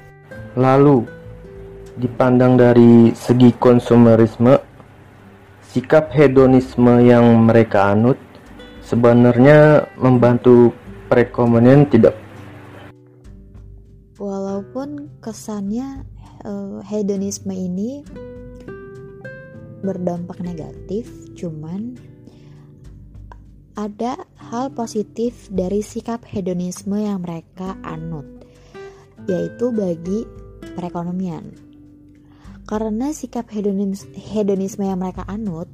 Lalu, 0.58 1.06
dipandang 1.96 2.60
dari 2.60 3.16
segi 3.16 3.56
konsumerisme, 3.56 4.60
sikap 5.64 6.12
hedonisme 6.12 7.00
yang 7.00 7.48
mereka 7.48 7.96
anut 7.96 8.20
sebenarnya 8.84 9.88
membantu 9.96 10.76
perekonomian 11.08 11.88
tidak. 11.88 12.12
Walaupun 14.20 15.08
kesannya 15.24 16.04
uh, 16.44 16.84
hedonisme 16.84 17.52
ini 17.52 18.04
berdampak 19.80 20.40
negatif, 20.44 21.08
cuman 21.32 21.96
ada 23.76 24.16
hal 24.40 24.72
positif 24.72 25.48
dari 25.52 25.84
sikap 25.84 26.24
hedonisme 26.24 26.96
yang 26.96 27.20
mereka 27.20 27.76
anut, 27.84 28.24
yaitu 29.28 29.68
bagi 29.68 30.24
perekonomian 30.76 31.66
karena 32.66 33.14
sikap 33.14 33.46
hedonisme 33.55 34.83
yang 34.83 34.98
mereka 34.98 35.22
anut 35.31 35.70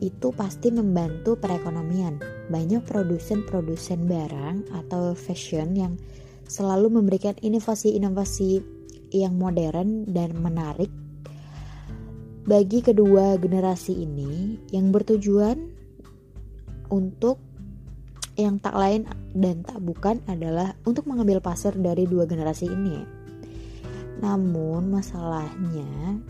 itu 0.00 0.32
pasti 0.32 0.72
membantu 0.72 1.36
perekonomian. 1.40 2.20
Banyak 2.48 2.84
produsen-produsen 2.84 4.08
barang 4.08 4.72
atau 4.72 5.12
fashion 5.16 5.76
yang 5.76 5.96
selalu 6.48 7.00
memberikan 7.00 7.36
inovasi-inovasi 7.40 8.60
yang 9.12 9.36
modern 9.36 10.08
dan 10.08 10.36
menarik 10.36 10.88
bagi 12.46 12.78
kedua 12.78 13.34
generasi 13.42 14.06
ini 14.06 14.54
yang 14.70 14.94
bertujuan 14.94 15.66
untuk 16.94 17.42
yang 18.38 18.62
tak 18.62 18.78
lain 18.78 19.02
dan 19.34 19.66
tak 19.66 19.82
bukan 19.82 20.22
adalah 20.30 20.78
untuk 20.86 21.10
mengambil 21.10 21.42
pasar 21.42 21.74
dari 21.74 22.06
dua 22.06 22.22
generasi 22.22 22.70
ini. 22.70 23.15
Namun 24.20 24.88
masalahnya 24.88 26.20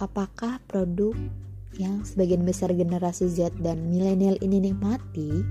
apakah 0.00 0.60
produk 0.68 1.12
yang 1.78 2.02
sebagian 2.02 2.42
besar 2.42 2.74
generasi 2.74 3.30
Z 3.30 3.54
dan 3.62 3.88
milenial 3.88 4.36
ini 4.42 4.58
nikmati 4.58 5.44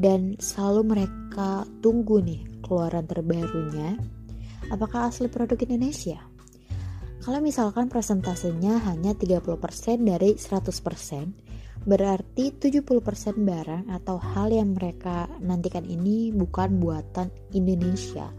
dan 0.00 0.34
selalu 0.40 0.96
mereka 0.96 1.68
tunggu 1.84 2.24
nih 2.24 2.42
keluaran 2.64 3.04
terbarunya 3.04 4.00
apakah 4.70 5.10
asli 5.10 5.26
produk 5.26 5.58
Indonesia? 5.66 6.16
Kalau 7.20 7.44
misalkan 7.44 7.92
presentasenya 7.92 8.80
hanya 8.88 9.12
30% 9.12 9.44
dari 10.00 10.40
100%, 10.40 11.84
berarti 11.84 12.44
70% 12.56 13.44
barang 13.44 13.84
atau 13.92 14.16
hal 14.16 14.48
yang 14.48 14.72
mereka 14.72 15.28
nantikan 15.44 15.84
ini 15.84 16.32
bukan 16.32 16.80
buatan 16.80 17.28
Indonesia. 17.52 18.32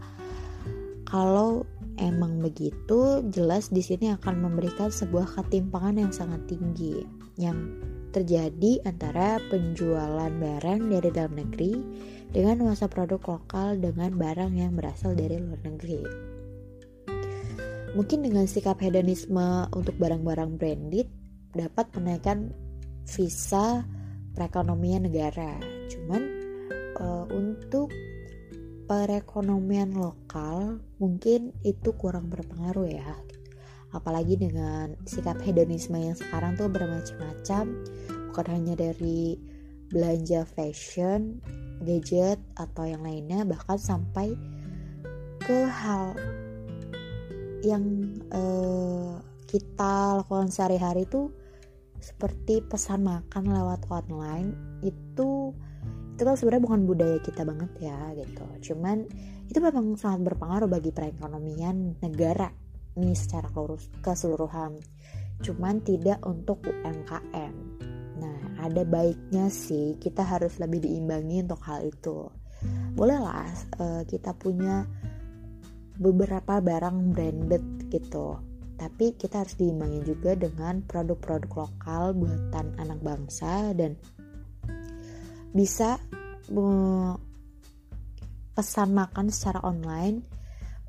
Kalau 1.06 1.62
emang 2.00 2.40
begitu, 2.40 3.24
jelas 3.28 3.68
di 3.68 3.84
sini 3.84 4.12
akan 4.14 4.44
memberikan 4.44 4.88
sebuah 4.88 5.36
ketimpangan 5.36 5.96
yang 6.00 6.12
sangat 6.12 6.44
tinggi 6.48 7.04
yang 7.36 7.80
terjadi 8.12 8.84
antara 8.84 9.40
penjualan 9.48 10.28
barang 10.28 10.80
dari 10.92 11.08
dalam 11.08 11.32
negeri 11.32 11.72
dengan 12.32 12.68
masa 12.68 12.88
produk 12.88 13.20
lokal 13.24 13.80
dengan 13.80 14.12
barang 14.16 14.52
yang 14.52 14.76
berasal 14.76 15.16
dari 15.16 15.40
luar 15.40 15.60
negeri. 15.64 16.00
Mungkin 17.92 18.24
dengan 18.24 18.48
sikap 18.48 18.80
hedonisme 18.80 19.68
untuk 19.76 19.96
barang-barang 20.00 20.56
branded 20.56 21.08
dapat 21.52 21.92
menaikkan 21.92 22.52
visa 23.04 23.84
perekonomian 24.32 25.04
negara. 25.08 25.60
Cuman 25.92 26.22
uh, 26.96 27.28
untuk 27.28 27.92
perekonomian 28.92 29.96
lokal 29.96 30.84
mungkin 31.00 31.56
itu 31.64 31.96
kurang 31.96 32.28
berpengaruh 32.28 32.92
ya. 32.92 33.16
Apalagi 33.88 34.36
dengan 34.36 34.92
sikap 35.08 35.40
hedonisme 35.40 35.96
yang 35.96 36.12
sekarang 36.12 36.60
tuh 36.60 36.68
bermacam-macam. 36.68 37.72
Bukan 38.28 38.46
hanya 38.52 38.76
dari 38.76 39.40
belanja 39.88 40.44
fashion, 40.44 41.40
gadget 41.80 42.36
atau 42.60 42.84
yang 42.84 43.00
lainnya 43.00 43.48
bahkan 43.48 43.80
sampai 43.80 44.36
ke 45.40 45.64
hal 45.64 46.12
yang 47.64 48.12
uh, 48.28 49.24
kita 49.48 50.20
lakukan 50.20 50.52
sehari-hari 50.52 51.08
tuh 51.08 51.32
seperti 51.96 52.60
pesan 52.60 53.08
makan 53.08 53.56
lewat 53.56 53.88
online 53.88 54.52
itu 54.84 55.56
itu 56.22 56.30
kan 56.30 56.38
sebenarnya 56.38 56.62
bukan 56.62 56.82
budaya 56.86 57.18
kita 57.18 57.42
banget 57.42 57.70
ya 57.82 57.98
gitu. 58.14 58.46
Cuman 58.70 59.02
itu 59.50 59.58
memang 59.58 59.98
sangat 59.98 60.22
berpengaruh 60.30 60.70
bagi 60.70 60.94
perekonomian 60.94 61.98
negara 61.98 62.46
nih 62.94 63.18
secara 63.18 63.50
keseluruhan. 63.98 64.78
Cuman 65.42 65.82
tidak 65.82 66.22
untuk 66.22 66.62
UMKM 66.62 67.54
nah 68.22 68.38
ada 68.62 68.86
baiknya 68.86 69.50
sih 69.50 69.98
kita 69.98 70.22
harus 70.22 70.62
lebih 70.62 70.86
diimbangi 70.86 71.42
untuk 71.42 71.58
hal 71.66 71.90
itu. 71.90 72.30
Bolehlah 72.94 73.50
uh, 73.82 74.06
kita 74.06 74.30
punya 74.38 74.86
beberapa 75.98 76.62
barang 76.62 77.18
branded 77.18 77.90
gitu. 77.90 78.38
Tapi 78.78 79.18
kita 79.18 79.42
harus 79.42 79.58
diimbangi 79.58 80.06
juga 80.06 80.38
dengan 80.38 80.86
produk-produk 80.86 81.66
lokal 81.66 82.14
buatan 82.14 82.78
anak 82.78 83.02
bangsa 83.02 83.74
dan 83.74 83.98
bisa 85.52 86.00
pesan 88.52 88.92
makan 88.92 89.32
secara 89.32 89.64
online 89.64 90.24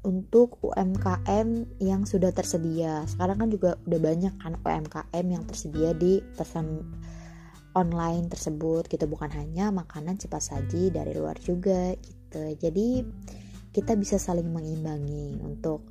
untuk 0.03 0.59
UMKM 0.59 1.79
yang 1.79 2.03
sudah 2.03 2.35
tersedia. 2.35 3.07
Sekarang 3.07 3.39
kan 3.39 3.49
juga 3.51 3.79
udah 3.87 3.99
banyak 4.03 4.33
kan 4.35 4.59
UMKM 4.59 5.25
yang 5.31 5.43
tersedia 5.47 5.95
di 5.95 6.19
pesan 6.35 6.83
online 7.73 8.29
tersebut 8.29 8.85
gitu 8.91 9.09
bukan 9.09 9.31
hanya 9.33 9.73
makanan 9.73 10.19
cepat 10.19 10.43
saji 10.43 10.91
dari 10.91 11.15
luar 11.15 11.39
juga 11.39 11.95
gitu. 11.95 12.43
Jadi 12.59 13.01
kita 13.73 13.97
bisa 13.97 14.21
saling 14.21 14.51
mengimbangi 14.51 15.39
untuk 15.41 15.87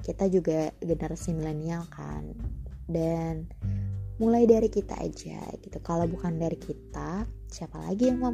kita 0.00 0.30
juga 0.32 0.72
generasi 0.80 1.36
milenial 1.36 1.84
kan 1.92 2.32
dan 2.88 3.44
mulai 4.16 4.48
dari 4.48 4.72
kita 4.72 4.96
aja 4.96 5.44
gitu 5.60 5.76
kalau 5.84 6.08
bukan 6.08 6.40
dari 6.40 6.56
kita 6.56 7.28
siapa 7.50 7.82
lagi 7.82 8.14
yang 8.14 8.22
mau 8.22 8.30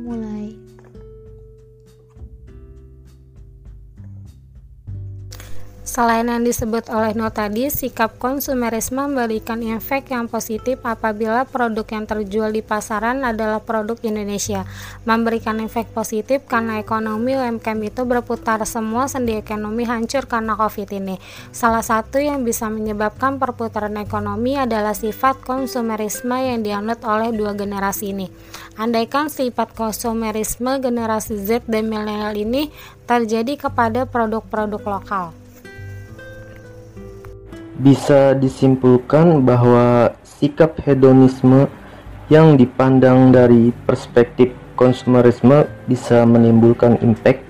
Selain 5.97 6.29
yang 6.29 6.45
disebut 6.45 6.93
oleh 6.93 7.17
No 7.17 7.33
tadi, 7.33 7.73
sikap 7.73 8.21
konsumerisme 8.21 9.09
memberikan 9.09 9.65
efek 9.65 10.13
yang 10.13 10.29
positif 10.29 10.77
apabila 10.85 11.49
produk 11.49 11.89
yang 11.89 12.05
terjual 12.05 12.53
di 12.53 12.61
pasaran 12.61 13.25
adalah 13.25 13.65
produk 13.65 13.97
Indonesia. 14.05 14.69
Memberikan 15.09 15.57
efek 15.65 15.89
positif 15.97 16.45
karena 16.45 16.85
ekonomi 16.85 17.33
UMKM 17.33 17.81
itu 17.81 18.05
berputar 18.05 18.61
semua 18.69 19.09
sendi 19.09 19.41
ekonomi 19.41 19.89
hancur 19.89 20.29
karena 20.29 20.53
COVID 20.53 21.01
ini. 21.01 21.17
Salah 21.49 21.81
satu 21.81 22.21
yang 22.21 22.45
bisa 22.45 22.69
menyebabkan 22.69 23.41
perputaran 23.41 23.97
ekonomi 23.97 24.53
adalah 24.61 24.93
sifat 24.93 25.41
konsumerisme 25.49 26.37
yang 26.37 26.61
dianut 26.61 27.01
oleh 27.09 27.33
dua 27.33 27.57
generasi 27.57 28.13
ini. 28.13 28.29
Andaikan 28.77 29.33
sifat 29.33 29.73
konsumerisme 29.73 30.77
generasi 30.77 31.41
Z 31.41 31.65
dan 31.65 31.89
milenial 31.89 32.37
ini 32.37 32.69
terjadi 33.09 33.57
kepada 33.65 34.05
produk-produk 34.05 34.85
lokal 34.85 35.46
bisa 37.77 38.33
disimpulkan 38.33 39.45
bahwa 39.45 40.17
sikap 40.25 40.81
hedonisme 40.81 41.69
yang 42.33 42.57
dipandang 42.57 43.31
dari 43.31 43.71
perspektif 43.85 44.51
konsumerisme 44.75 45.69
bisa 45.85 46.25
menimbulkan 46.25 46.97
impact 47.05 47.45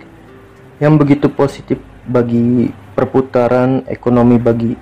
yang 0.83 1.01
begitu 1.01 1.31
positif 1.31 1.81
bagi 2.07 2.71
perputaran 2.95 3.87
ekonomi 3.89 4.37
bagi 4.37 4.73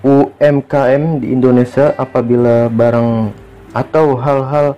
UMKM 0.00 1.20
di 1.20 1.28
Indonesia 1.28 1.92
apabila 2.00 2.72
barang 2.72 3.36
atau 3.76 4.16
hal-hal 4.16 4.74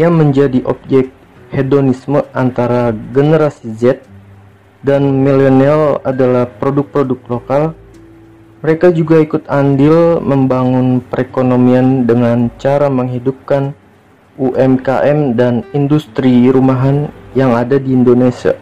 yang 0.00 0.16
menjadi 0.16 0.64
objek 0.64 1.12
hedonisme 1.52 2.24
antara 2.32 2.90
generasi 3.12 3.70
Z 3.76 4.02
dan 4.80 5.22
milenial 5.22 6.00
adalah 6.02 6.48
produk-produk 6.48 7.20
lokal 7.28 7.62
mereka 8.64 8.88
juga 8.88 9.20
ikut 9.20 9.44
andil 9.44 10.24
membangun 10.24 11.04
perekonomian 11.04 12.08
dengan 12.08 12.48
cara 12.56 12.88
menghidupkan 12.88 13.76
UMKM 14.40 15.36
dan 15.36 15.68
industri 15.76 16.48
rumahan 16.48 17.12
yang 17.36 17.52
ada 17.52 17.76
di 17.76 17.92
Indonesia. 17.92 18.56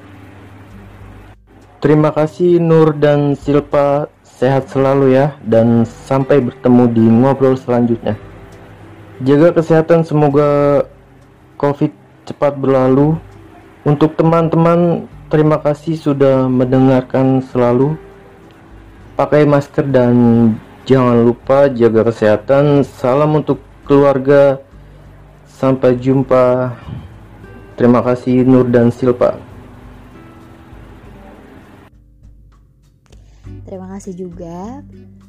Terima 1.78 2.10
kasih 2.10 2.58
Nur 2.58 2.98
dan 2.98 3.38
Silpa, 3.38 4.10
sehat 4.26 4.74
selalu 4.74 5.14
ya 5.14 5.38
dan 5.46 5.86
sampai 5.86 6.42
bertemu 6.42 6.84
di 6.90 7.04
ngobrol 7.06 7.54
selanjutnya. 7.54 8.18
Jaga 9.22 9.54
kesehatan 9.54 10.02
semoga 10.02 10.82
Covid 11.54 11.94
cepat 12.26 12.58
berlalu. 12.58 13.14
Untuk 13.86 14.18
teman-teman, 14.18 15.06
terima 15.30 15.62
kasih 15.62 15.94
sudah 15.94 16.50
mendengarkan 16.50 17.38
selalu 17.54 17.94
pakai 19.16 19.44
masker 19.44 19.86
dan 19.92 20.14
jangan 20.88 21.24
lupa 21.24 21.68
jaga 21.68 22.08
kesehatan. 22.08 22.84
Salam 22.84 23.38
untuk 23.38 23.60
keluarga. 23.84 24.58
Sampai 25.46 25.94
jumpa. 25.94 26.74
Terima 27.78 28.02
kasih 28.02 28.42
Nur 28.42 28.66
dan 28.66 28.90
Silpa. 28.90 29.38
Terima 33.62 33.88
kasih 33.96 34.26
juga 34.26 34.82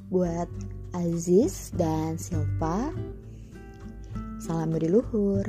buat 0.10 0.50
Aziz 0.92 1.70
dan 1.78 2.18
Silpa. 2.18 2.90
Salam 4.42 4.74
beri 4.74 4.90
luhur. 4.92 5.48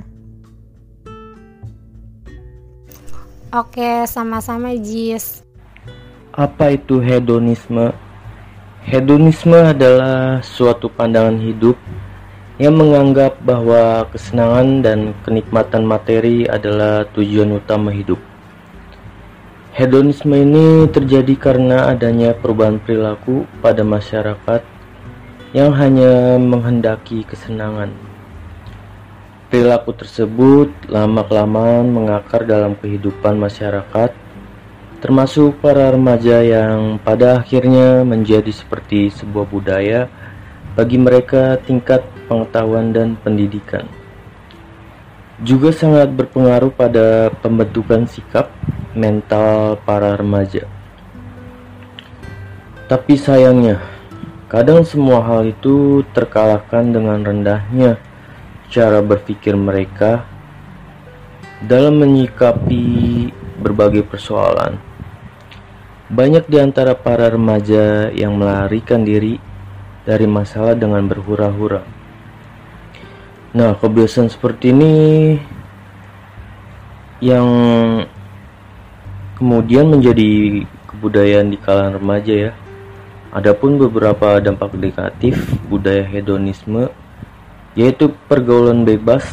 Oke, 3.55 4.03
sama-sama 4.11 4.75
Jis. 4.79 5.47
Apa 6.35 6.75
itu 6.75 6.99
hedonisme? 6.99 7.94
Hedonisme 8.85 9.73
adalah 9.73 10.44
suatu 10.44 10.92
pandangan 10.92 11.40
hidup 11.40 11.73
yang 12.61 12.77
menganggap 12.77 13.40
bahwa 13.40 14.05
kesenangan 14.12 14.85
dan 14.85 15.16
kenikmatan 15.25 15.88
materi 15.88 16.44
adalah 16.44 17.09
tujuan 17.16 17.57
utama 17.57 17.88
hidup. 17.88 18.20
Hedonisme 19.73 20.37
ini 20.37 20.85
terjadi 20.92 21.33
karena 21.33 21.88
adanya 21.97 22.37
perubahan 22.37 22.77
perilaku 22.77 23.49
pada 23.64 23.81
masyarakat 23.81 24.61
yang 25.57 25.73
hanya 25.73 26.37
menghendaki 26.37 27.25
kesenangan. 27.25 27.88
Perilaku 29.49 29.97
tersebut 29.97 30.68
lama-kelamaan 30.92 31.88
mengakar 31.88 32.44
dalam 32.44 32.77
kehidupan 32.77 33.40
masyarakat 33.40 34.12
termasuk 35.05 35.61
para 35.61 35.93
remaja 35.93 36.40
yang 36.40 36.97
pada 36.97 37.37
akhirnya 37.37 38.09
menjadi 38.09 38.49
seperti 38.49 39.12
sebuah 39.12 39.45
budaya 39.45 40.09
bagi 40.73 40.97
mereka 40.97 41.61
tingkat 41.61 42.01
pengetahuan 42.25 42.88
dan 42.88 43.12
pendidikan. 43.21 43.85
Juga 45.45 45.77
sangat 45.77 46.09
berpengaruh 46.09 46.73
pada 46.73 47.29
pembentukan 47.45 48.09
sikap 48.09 48.49
mental 48.97 49.77
para 49.85 50.17
remaja. 50.17 50.64
Tapi 52.88 53.21
sayangnya, 53.21 53.85
kadang 54.49 54.88
semua 54.88 55.21
hal 55.21 55.53
itu 55.53 56.01
terkalahkan 56.17 56.97
dengan 56.97 57.21
rendahnya 57.21 58.01
cara 58.73 59.05
berpikir 59.05 59.53
mereka 59.53 60.25
dalam 61.61 62.01
menyikapi 62.01 63.29
berbagai 63.61 64.09
persoalan. 64.09 64.94
Banyak 66.12 66.53
di 66.53 66.61
antara 66.61 66.93
para 66.93 67.33
remaja 67.33 68.12
yang 68.12 68.37
melarikan 68.37 69.09
diri 69.09 69.40
dari 70.05 70.29
masalah 70.29 70.77
dengan 70.77 71.01
berhura-hura. 71.09 71.81
Nah, 73.57 73.73
kebiasaan 73.73 74.29
seperti 74.29 74.77
ini 74.77 74.93
yang 77.25 77.49
kemudian 79.40 79.88
menjadi 79.88 80.61
kebudayaan 80.93 81.49
di 81.49 81.57
kalangan 81.57 81.97
remaja 81.97 82.35
ya. 82.37 82.53
Adapun 83.33 83.81
beberapa 83.81 84.45
dampak 84.45 84.77
negatif 84.77 85.40
budaya 85.73 86.05
hedonisme 86.05 86.93
yaitu 87.73 88.12
pergaulan 88.29 88.85
bebas, 88.85 89.25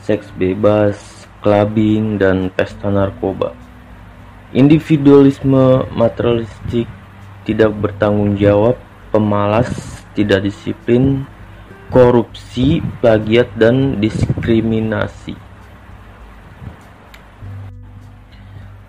seks 0.00 0.32
bebas, 0.40 0.96
clubbing, 1.44 2.16
dan 2.16 2.48
pesta 2.48 2.88
narkoba. 2.88 3.59
Individualisme 4.50 5.86
materialistik, 5.94 6.90
tidak 7.46 7.70
bertanggung 7.70 8.34
jawab, 8.34 8.74
pemalas, 9.14 9.70
tidak 10.18 10.42
disiplin, 10.42 11.22
korupsi, 11.94 12.82
plagiat, 12.98 13.46
dan 13.54 14.02
diskriminasi. 14.02 15.38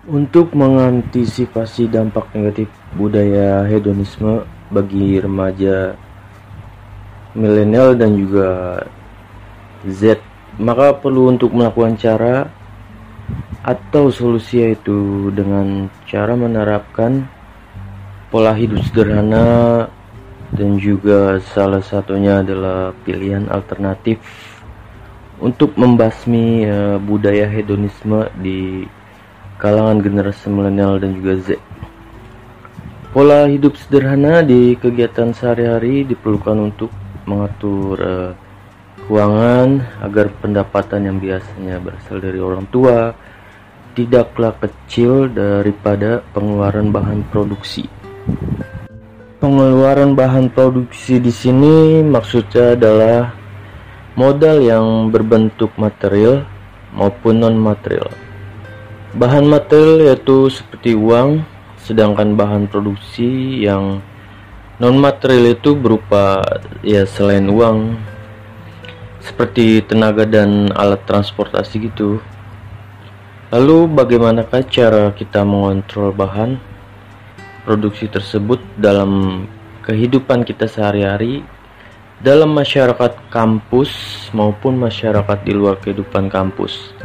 Untuk 0.02 0.50
mengantisipasi 0.50 1.86
dampak 1.86 2.34
negatif 2.34 2.66
budaya 2.98 3.62
hedonisme 3.62 4.42
bagi 4.66 5.22
remaja 5.22 5.94
milenial 7.38 7.94
dan 7.94 8.18
juga 8.18 8.82
Z, 9.86 10.18
maka 10.58 10.90
perlu 10.98 11.30
untuk 11.30 11.54
melakukan 11.54 11.94
cara 11.94 12.50
atau 13.62 14.10
solusi 14.10 14.58
yaitu 14.58 15.30
dengan 15.30 15.86
cara 16.10 16.34
menerapkan 16.34 17.30
pola 18.34 18.50
hidup 18.58 18.82
sederhana 18.90 19.86
dan 20.52 20.76
juga 20.82 21.38
salah 21.54 21.80
satunya 21.80 22.42
adalah 22.42 22.90
pilihan 23.06 23.46
alternatif 23.48 24.18
untuk 25.38 25.74
membasmi 25.78 26.66
uh, 26.66 26.98
budaya 27.02 27.46
hedonisme 27.46 28.26
di 28.38 28.86
kalangan 29.62 30.02
generasi 30.02 30.50
milenial 30.50 30.98
dan 30.98 31.18
juga 31.18 31.34
Z. 31.38 31.48
Pola 33.14 33.46
hidup 33.46 33.78
sederhana 33.78 34.40
di 34.42 34.74
kegiatan 34.74 35.30
sehari-hari 35.30 36.02
diperlukan 36.02 36.72
untuk 36.72 36.90
mengatur 37.28 37.96
uh, 38.00 38.32
keuangan 39.06 39.82
agar 40.02 40.30
pendapatan 40.40 41.10
yang 41.10 41.18
biasanya 41.18 41.76
berasal 41.82 42.22
dari 42.22 42.38
orang 42.38 42.64
tua 42.70 43.12
tidaklah 43.92 44.56
kecil 44.60 45.28
daripada 45.28 46.24
pengeluaran 46.32 46.92
bahan 46.92 47.20
produksi. 47.28 47.88
Pengeluaran 49.42 50.14
bahan 50.14 50.48
produksi 50.54 51.18
di 51.18 51.34
sini 51.34 52.00
maksudnya 52.06 52.78
adalah 52.78 53.34
modal 54.14 54.62
yang 54.62 55.08
berbentuk 55.08 55.72
material 55.74 56.46
maupun 56.92 57.40
non 57.42 57.56
material. 57.56 58.08
Bahan 59.16 59.44
material 59.44 60.12
yaitu 60.12 60.48
seperti 60.48 60.96
uang, 60.96 61.44
sedangkan 61.80 62.36
bahan 62.38 62.70
produksi 62.70 63.60
yang 63.64 64.00
non 64.80 64.96
material 64.96 65.52
itu 65.58 65.74
berupa 65.76 66.40
ya 66.80 67.04
selain 67.04 67.50
uang 67.50 67.98
seperti 69.22 69.82
tenaga 69.86 70.26
dan 70.26 70.70
alat 70.74 71.02
transportasi 71.06 71.90
gitu. 71.90 72.18
Lalu 73.52 73.84
bagaimanakah 73.84 74.64
cara 74.64 75.12
kita 75.12 75.44
mengontrol 75.44 76.08
bahan 76.16 76.56
produksi 77.68 78.08
tersebut 78.08 78.56
dalam 78.80 79.44
kehidupan 79.84 80.40
kita 80.40 80.64
sehari-hari 80.64 81.44
dalam 82.24 82.56
masyarakat 82.56 83.12
kampus 83.28 83.92
maupun 84.32 84.80
masyarakat 84.80 85.44
di 85.44 85.52
luar 85.52 85.76
kehidupan 85.84 86.32
kampus? 86.32 86.96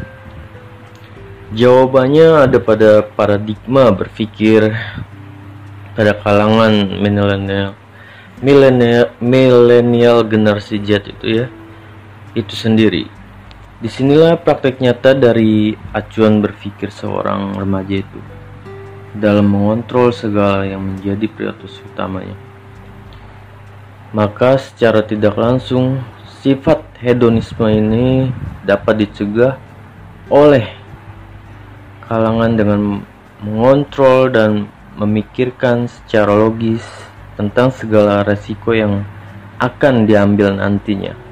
Jawabannya 1.52 2.48
ada 2.48 2.64
pada 2.64 3.04
paradigma 3.04 3.92
berpikir 3.92 4.72
pada 6.00 6.16
kalangan 6.16 6.72
milenial 6.96 7.76
milenial 8.40 9.12
milenial 9.20 10.24
generasi 10.24 10.80
Z 10.80 11.12
itu 11.12 11.44
ya 11.44 11.46
itu 12.40 12.56
sendiri. 12.56 13.17
Di 13.78 13.94
sinilah 13.94 14.42
praktek 14.42 14.82
nyata 14.82 15.14
dari 15.14 15.70
acuan 15.94 16.42
berpikir 16.42 16.90
seorang 16.90 17.54
remaja 17.54 18.02
itu 18.02 18.20
dalam 19.14 19.54
mengontrol 19.54 20.10
segala 20.10 20.66
yang 20.66 20.82
menjadi 20.82 21.30
prioritas 21.30 21.78
utamanya. 21.86 22.34
Maka 24.18 24.58
secara 24.58 25.06
tidak 25.06 25.38
langsung 25.38 26.02
sifat 26.42 26.82
hedonisme 27.06 27.70
ini 27.70 28.34
dapat 28.66 29.06
dicegah 29.06 29.62
oleh 30.34 30.66
kalangan 32.10 32.58
dengan 32.58 32.82
mengontrol 33.46 34.34
dan 34.34 34.74
memikirkan 34.98 35.86
secara 35.86 36.34
logis 36.34 36.82
tentang 37.38 37.70
segala 37.70 38.26
resiko 38.26 38.74
yang 38.74 39.06
akan 39.62 40.10
diambil 40.10 40.58
nantinya. 40.58 41.27